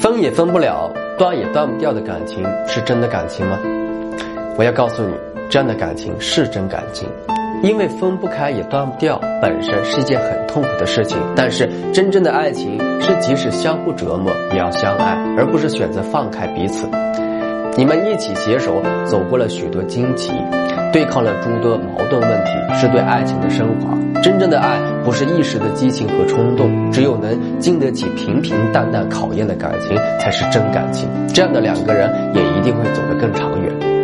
[0.00, 3.58] 分也分不了，断也断不掉的感情，是真的感情吗？
[4.56, 5.14] 我要告诉你，
[5.48, 7.08] 这样的感情是真感情，
[7.62, 11.16] 因为分不开也断不掉，本身是一件很痛苦的事情。
[11.36, 16.88] 但是真正的爱情是即使相互折磨也要相爱，而不是选择放开彼此。
[17.76, 20.32] 你们一起携手走过了许多荆棘，
[20.92, 23.96] 对抗了诸多矛盾问题，是对爱情的升华。
[24.20, 31.08] 真正的爱不是一时的激情和冲动，只有能经得起平平淡淡考验的感情，才是真感情。
[31.28, 33.97] 这样的两个人也一定会走得更长远。